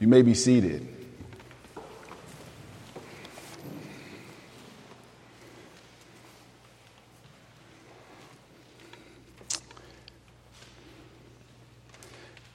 [0.00, 0.88] You may be seated.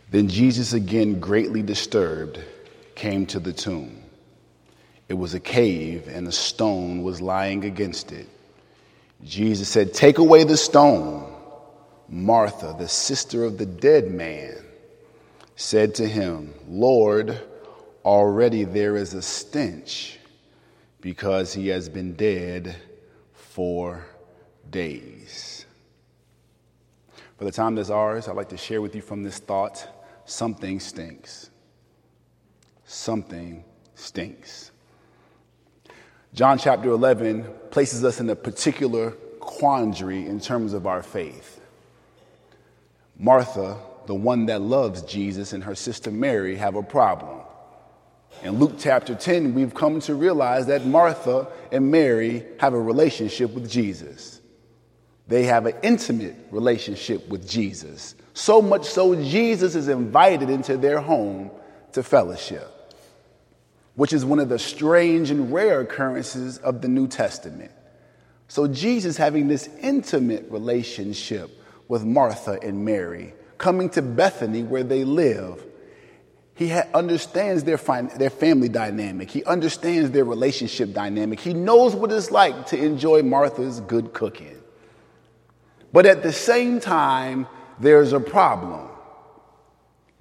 [0.09, 2.39] Then Jesus, again greatly disturbed,
[2.95, 4.01] came to the tomb.
[5.07, 8.27] It was a cave, and a stone was lying against it.
[9.23, 11.31] Jesus said, Take away the stone.
[12.09, 14.64] Martha, the sister of the dead man,
[15.55, 17.39] said to him, Lord,
[18.03, 20.19] already there is a stench
[21.01, 22.75] because he has been dead
[23.33, 24.05] four
[24.69, 25.65] days.
[27.37, 29.87] For the time that's ours, I'd like to share with you from this thought
[30.25, 31.49] something stinks.
[32.85, 33.63] Something
[33.95, 34.71] stinks.
[36.33, 41.61] John chapter 11 places us in a particular quandary in terms of our faith.
[43.17, 47.39] Martha, the one that loves Jesus, and her sister Mary have a problem.
[48.43, 53.51] In Luke chapter 10, we've come to realize that Martha and Mary have a relationship
[53.53, 54.41] with Jesus.
[55.27, 58.15] They have an intimate relationship with Jesus.
[58.33, 61.49] So much so, Jesus is invited into their home
[61.93, 62.69] to fellowship,
[63.95, 67.71] which is one of the strange and rare occurrences of the New Testament.
[68.47, 71.49] So, Jesus having this intimate relationship
[71.87, 75.63] with Martha and Mary, coming to Bethany where they live,
[76.55, 77.77] he ha- understands their,
[78.17, 79.29] their family dynamic.
[79.29, 81.39] He understands their relationship dynamic.
[81.39, 84.57] He knows what it's like to enjoy Martha's good cooking.
[85.91, 87.47] But at the same time,
[87.79, 88.89] there's a problem.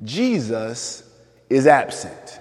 [0.03, 1.09] Jesus
[1.48, 2.41] is absent.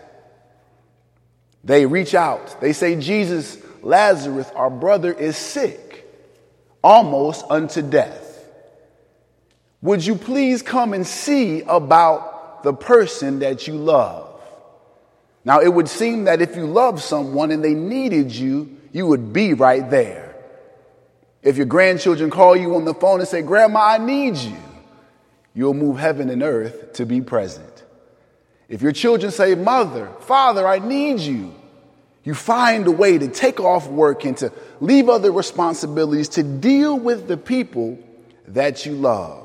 [1.63, 2.59] They reach out.
[2.61, 6.07] They say, Jesus, Lazarus, our brother, is sick,
[6.83, 8.22] almost unto death.
[9.83, 14.41] Would you please come and see about the person that you love?
[15.43, 19.33] Now, it would seem that if you love someone and they needed you, you would
[19.33, 20.35] be right there.
[21.41, 24.55] If your grandchildren call you on the phone and say, Grandma, I need you,
[25.53, 27.83] you'll move heaven and earth to be present.
[28.69, 31.53] If your children say, Mother, Father, I need you,
[32.23, 36.97] you find a way to take off work and to leave other responsibilities to deal
[36.97, 37.99] with the people
[38.47, 39.42] that you love.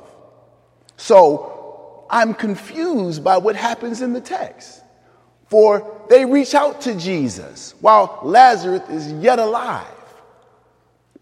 [0.98, 4.82] So I'm confused by what happens in the text.
[5.46, 9.86] For they reach out to Jesus while Lazarus is yet alive.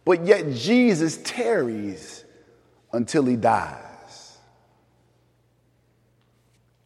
[0.04, 2.25] But yet Jesus tarries
[2.92, 4.38] until he dies.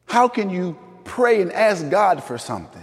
[0.06, 2.82] How can you pray and ask God for something?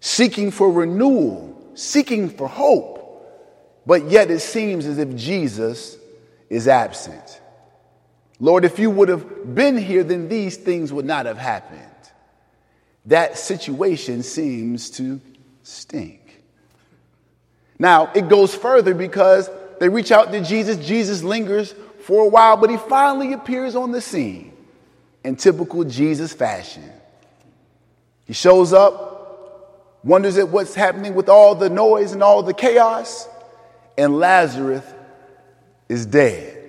[0.00, 2.94] Seeking for renewal, seeking for hope,
[3.86, 5.96] but yet it seems as if Jesus
[6.50, 7.40] is absent.
[8.38, 11.80] Lord, if you would have been here, then these things would not have happened.
[13.06, 15.20] That situation seems to
[15.62, 16.42] stink.
[17.78, 19.48] Now, it goes further because
[19.80, 20.84] they reach out to Jesus.
[20.84, 24.52] Jesus lingers for a while, but he finally appears on the scene
[25.24, 26.90] in typical Jesus fashion.
[28.26, 33.28] He shows up, wonders at what's happening with all the noise and all the chaos,
[33.96, 34.84] and Lazarus
[35.88, 36.65] is dead.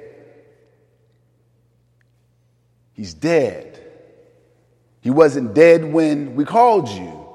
[2.97, 3.79] He's dead.
[5.01, 7.27] He wasn't dead when we called you,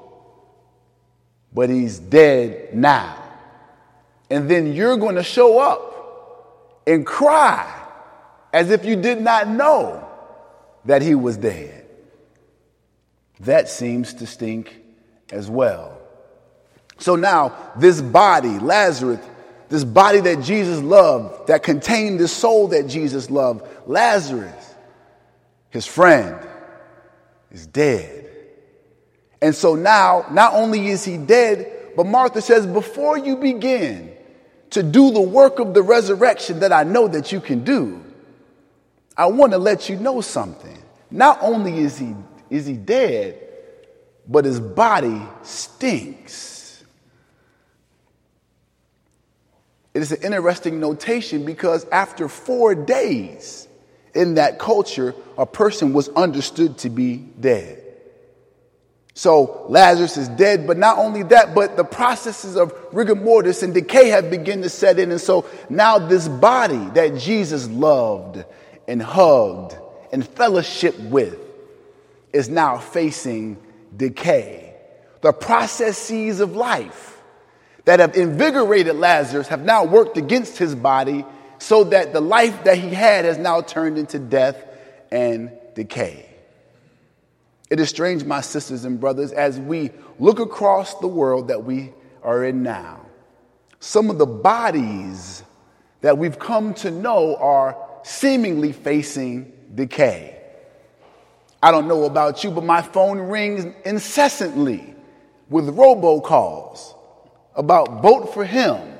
[1.53, 3.17] but he's dead now.
[4.29, 7.81] And then you're going to show up and cry
[8.51, 10.07] as if you did not know
[10.85, 11.87] that he was dead.
[13.39, 14.81] That seems to stink
[15.31, 15.97] as well.
[16.99, 19.19] So now, this body, Lazarus,
[19.69, 24.72] this body that Jesus loved, that contained the soul that Jesus loved, Lazarus,
[25.73, 26.37] his friend,
[27.51, 28.29] is dead.
[29.41, 34.15] And so now, not only is he dead, but Martha says, Before you begin
[34.69, 38.03] to do the work of the resurrection that I know that you can do,
[39.17, 40.77] I want to let you know something.
[41.09, 42.13] Not only is he,
[42.51, 43.39] is he dead,
[44.27, 46.83] but his body stinks.
[49.95, 53.67] It is an interesting notation because after four days
[54.13, 57.79] in that culture, a person was understood to be dead.
[59.15, 63.73] So Lazarus is dead, but not only that, but the processes of rigor mortis and
[63.73, 65.11] decay have begun to set in.
[65.11, 68.43] And so now this body that Jesus loved
[68.87, 69.77] and hugged
[70.11, 71.37] and fellowship with
[72.31, 73.57] is now facing
[73.95, 74.73] decay.
[75.21, 77.21] The processes of life
[77.85, 81.23] that have invigorated Lazarus have now worked against his body
[81.63, 84.61] so that the life that he had has now turned into death
[85.11, 86.25] and decay.
[87.69, 91.93] It is strange, my sisters and brothers, as we look across the world that we
[92.21, 93.05] are in now.
[93.79, 95.41] Some of the bodies
[96.01, 100.37] that we've come to know are seemingly facing decay.
[101.61, 104.93] I don't know about you, but my phone rings incessantly
[105.49, 106.93] with robocalls
[107.55, 108.97] about vote for him,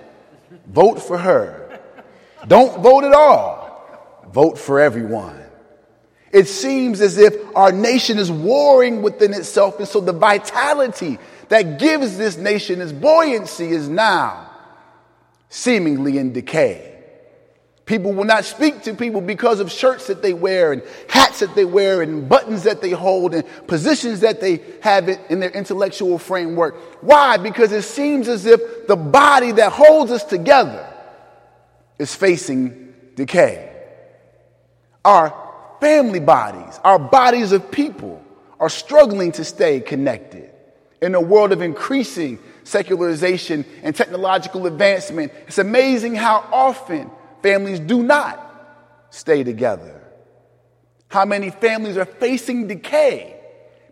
[0.67, 1.62] vote for her.
[2.47, 5.39] Don't vote at all, vote for everyone.
[6.31, 11.19] It seems as if our nation is warring within itself, and so the vitality
[11.49, 14.49] that gives this nation its buoyancy is now
[15.49, 16.89] seemingly in decay.
[17.85, 21.53] People will not speak to people because of shirts that they wear and hats that
[21.53, 26.17] they wear and buttons that they hold and positions that they have in their intellectual
[26.17, 26.75] framework.
[27.03, 27.37] Why?
[27.37, 30.92] Because it seems as if the body that holds us together
[31.99, 33.69] is facing decay.
[35.05, 35.33] Our
[35.79, 38.23] family bodies, our bodies of people
[38.59, 40.49] are struggling to stay connected.
[41.01, 47.11] In a world of increasing secularization and technological advancement, it's amazing how often
[47.41, 48.39] families do not
[49.09, 50.01] stay together.
[51.09, 53.35] How many families are facing decay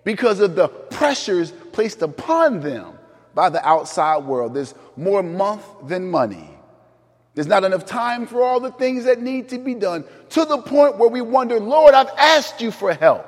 [0.04, 2.98] because of the pressures placed upon them
[3.36, 4.54] by the outside world?
[4.54, 6.50] There's more month than money.
[7.34, 10.58] There's not enough time for all the things that need to be done to the
[10.58, 13.28] point where we wonder, Lord, I've asked you for help.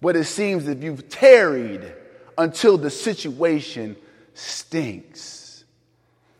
[0.00, 1.92] But it seems that you've tarried
[2.38, 3.96] until the situation
[4.34, 5.64] stinks.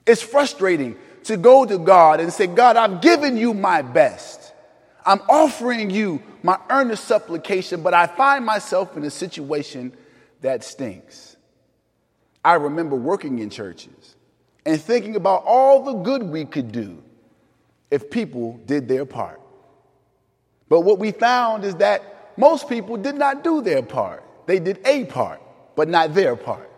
[0.07, 4.53] It's frustrating to go to God and say, God, I've given you my best.
[5.07, 9.93] I'm offering you my earnest supplication, but I find myself in a situation
[10.43, 11.37] that stinks.
[12.45, 14.15] I remember working in churches
[14.67, 17.03] and thinking about all the good we could do
[17.91, 19.41] if people did their part.
[20.69, 22.03] But what we found is that
[22.37, 24.25] most people did not do their part.
[24.47, 25.41] They did a part,
[25.77, 26.71] but not their part.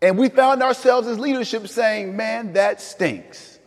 [0.00, 3.58] And we found ourselves as leadership saying, man, that stinks.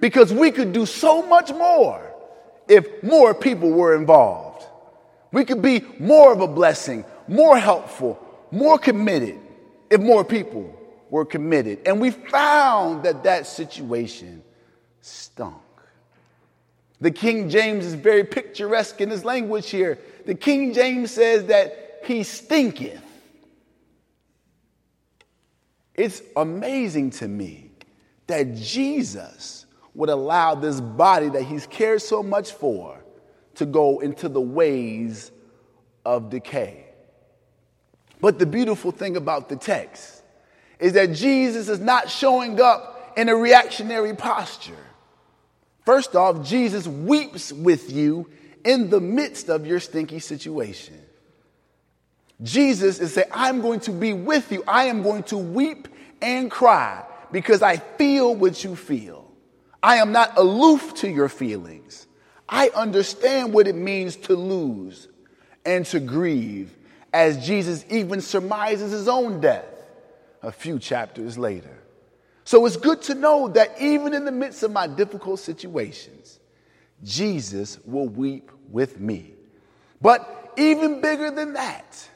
[0.00, 2.12] Because we could do so much more
[2.66, 4.66] if more people were involved.
[5.30, 8.18] We could be more of a blessing, more helpful,
[8.50, 9.38] more committed
[9.90, 10.79] if more people
[11.10, 11.80] were committed.
[11.84, 14.42] And we found that that situation
[15.00, 15.56] stunk.
[17.00, 19.98] The King James is very picturesque in his language here.
[20.26, 23.02] The King James says that he stinketh.
[25.94, 27.70] It's amazing to me
[28.26, 33.02] that Jesus would allow this body that he's cared so much for
[33.56, 35.32] to go into the ways
[36.04, 36.86] of decay.
[38.20, 40.19] But the beautiful thing about the text
[40.80, 44.76] is that Jesus is not showing up in a reactionary posture.
[45.84, 48.28] First off, Jesus weeps with you
[48.64, 50.98] in the midst of your stinky situation.
[52.42, 54.64] Jesus is saying, I'm going to be with you.
[54.66, 55.88] I am going to weep
[56.22, 59.30] and cry because I feel what you feel.
[59.82, 62.06] I am not aloof to your feelings.
[62.48, 65.08] I understand what it means to lose
[65.64, 66.74] and to grieve,
[67.12, 69.79] as Jesus even surmises his own death
[70.42, 71.78] a few chapters later.
[72.44, 76.40] So it's good to know that even in the midst of my difficult situations,
[77.04, 79.34] Jesus will weep with me.
[80.00, 82.08] But even bigger than that,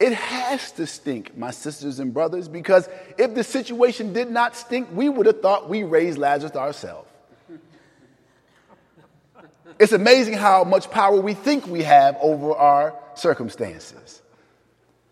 [0.00, 4.88] it has to stink, my sisters and brothers, because if the situation did not stink,
[4.92, 7.08] we would have thought we raised Lazarus ourselves.
[9.78, 14.22] It's amazing how much power we think we have over our circumstances.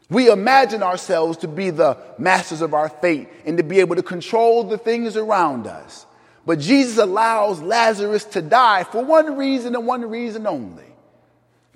[0.09, 4.03] We imagine ourselves to be the masters of our fate and to be able to
[4.03, 6.07] control the things around us.
[6.45, 10.87] But Jesus allows Lazarus to die for one reason and one reason only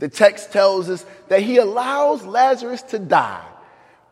[0.01, 3.47] the text tells us that he allows Lazarus to die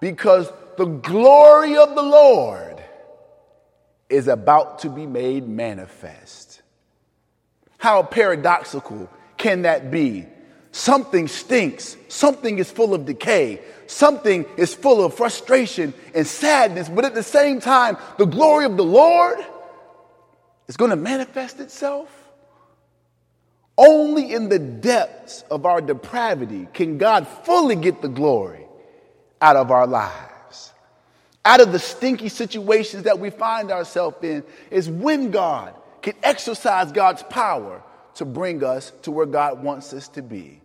[0.01, 2.81] because the glory of the Lord
[4.09, 6.63] is about to be made manifest.
[7.79, 10.27] How paradoxical can that be?
[10.73, 17.05] Something stinks, something is full of decay, something is full of frustration and sadness, but
[17.05, 19.39] at the same time, the glory of the Lord
[20.69, 22.15] is going to manifest itself.
[23.77, 28.67] Only in the depths of our depravity can God fully get the glory
[29.41, 30.73] out of our lives.
[31.45, 36.93] Out of the stinky situations that we find ourselves in is when God can exercise
[36.93, 37.83] God's power
[38.19, 40.61] to bring us to where God wants us to be.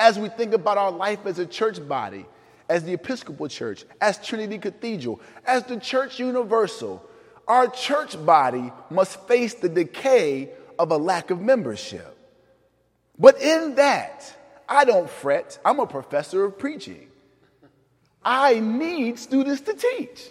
[0.00, 2.26] As we think about our life as a church body,
[2.68, 7.08] as the Episcopal Church, as Trinity Cathedral, as the Church Universal,
[7.46, 12.16] our church body must face the decay of a lack of membership.
[13.16, 14.36] But in that,
[14.68, 15.56] I don't fret.
[15.64, 17.08] I'm a professor of preaching.
[18.24, 20.30] I need students to teach.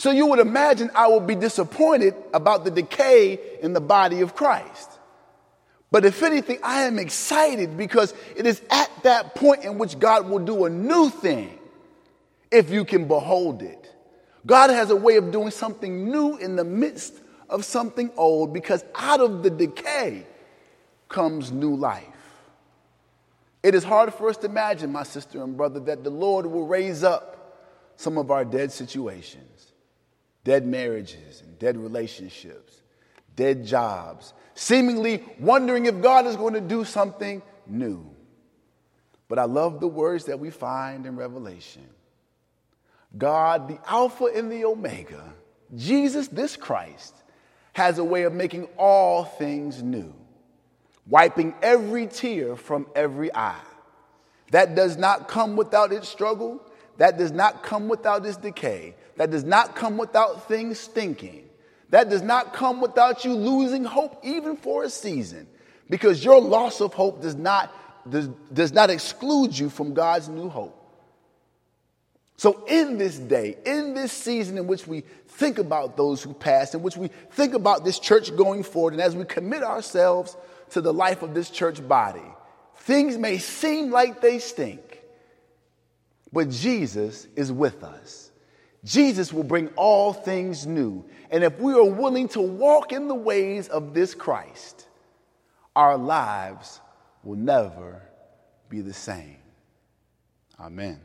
[0.00, 4.34] So you would imagine I would be disappointed about the decay in the body of
[4.34, 4.90] Christ.
[5.90, 10.26] But if anything, I am excited because it is at that point in which God
[10.26, 11.58] will do a new thing
[12.50, 13.94] if you can behold it.
[14.46, 17.12] God has a way of doing something new in the midst
[17.50, 20.24] of something old because out of the decay
[21.10, 22.06] comes new life.
[23.62, 26.66] It is hard for us to imagine, my sister and brother, that the Lord will
[26.66, 27.36] raise up
[27.96, 29.69] some of our dead situations,
[30.44, 32.82] dead marriages and dead relationships,
[33.36, 38.04] dead jobs, seemingly wondering if God is going to do something new.
[39.28, 41.86] But I love the words that we find in Revelation.
[43.16, 45.32] God, the Alpha and the Omega,
[45.74, 47.14] Jesus, this Christ,
[47.72, 50.12] has a way of making all things new,
[51.06, 53.60] wiping every tear from every eye.
[54.50, 56.60] That does not come without its struggle.
[57.00, 58.94] That does not come without its decay.
[59.16, 61.48] That does not come without things stinking.
[61.88, 65.46] That does not come without you losing hope, even for a season,
[65.88, 67.74] because your loss of hope does not,
[68.06, 70.76] does, does not exclude you from God's new hope.
[72.36, 76.74] So, in this day, in this season in which we think about those who passed,
[76.74, 80.36] in which we think about this church going forward, and as we commit ourselves
[80.72, 82.20] to the life of this church body,
[82.76, 84.89] things may seem like they stink,
[86.32, 88.30] but Jesus is with us.
[88.84, 91.04] Jesus will bring all things new.
[91.30, 94.88] And if we are willing to walk in the ways of this Christ,
[95.76, 96.80] our lives
[97.22, 98.02] will never
[98.68, 99.36] be the same.
[100.58, 101.00] Amen.